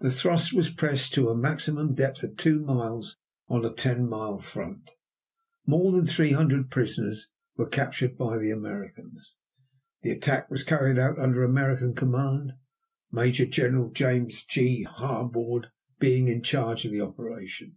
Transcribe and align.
The 0.00 0.10
thrust 0.10 0.52
was 0.52 0.68
pressed 0.68 1.14
to 1.14 1.28
a 1.28 1.36
maximum 1.36 1.94
depth 1.94 2.24
of 2.24 2.36
two 2.36 2.58
miles 2.58 3.16
on 3.46 3.64
a 3.64 3.72
ten 3.72 4.08
mile 4.08 4.40
front. 4.40 4.90
More 5.64 5.92
than 5.92 6.06
300 6.06 6.72
prisoners 6.72 7.30
were 7.56 7.68
captured 7.68 8.16
by 8.16 8.36
the 8.36 8.50
Americans. 8.50 9.38
The 10.02 10.10
attack 10.10 10.50
was 10.50 10.64
carried 10.64 10.98
out 10.98 11.20
under 11.20 11.44
American 11.44 11.94
command, 11.94 12.54
Major 13.12 13.46
General 13.46 13.90
James 13.90 14.44
G. 14.44 14.82
Harbord 14.82 15.70
being 16.00 16.26
in 16.26 16.42
charge 16.42 16.84
of 16.84 16.90
the 16.90 17.02
operation. 17.02 17.76